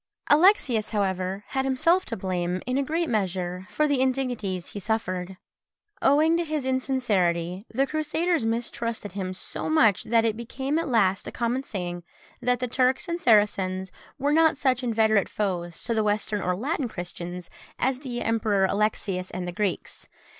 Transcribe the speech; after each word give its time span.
Alexius, 0.31 0.89
however, 0.89 1.43
had 1.49 1.63
himself 1.63 2.05
to 2.07 2.17
blame, 2.17 2.59
in 2.65 2.75
a 2.75 2.81
great 2.81 3.07
measure, 3.07 3.67
for 3.69 3.87
the 3.87 4.01
indignities 4.01 4.69
he 4.71 4.79
suffered: 4.79 5.37
owing 6.01 6.35
to 6.35 6.43
his 6.43 6.65
insincerity, 6.65 7.61
the 7.71 7.85
Crusaders 7.85 8.43
mistrusted 8.43 9.11
him 9.11 9.31
so 9.31 9.69
much, 9.69 10.05
that 10.05 10.25
it 10.25 10.35
became 10.35 10.79
at 10.79 10.87
last 10.87 11.27
a 11.27 11.31
common 11.31 11.61
saying, 11.61 12.01
that 12.41 12.59
the 12.59 12.67
Turks 12.67 13.07
and 13.07 13.21
Saracens 13.21 13.91
were 14.17 14.33
not 14.33 14.57
such 14.57 14.81
inveterate 14.81 15.29
foes 15.29 15.83
to 15.83 15.93
the 15.93 16.03
Western 16.03 16.41
or 16.41 16.55
Latin 16.55 16.87
Christians 16.87 17.51
as 17.77 17.99
the 17.99 18.23
Emperor 18.23 18.65
Alexius 18.65 19.29
and 19.29 19.47
the 19.47 19.51
Greeks. 19.51 20.07